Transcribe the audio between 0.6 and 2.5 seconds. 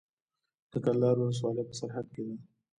د کلدار ولسوالۍ په سرحد کې ده